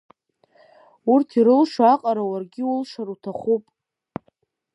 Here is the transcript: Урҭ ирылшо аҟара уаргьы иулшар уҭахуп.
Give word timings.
Урҭ 1.13 1.29
ирылшо 1.39 1.83
аҟара 1.93 2.23
уаргьы 2.29 2.61
иулшар 2.63 3.07
уҭахуп. 3.13 3.63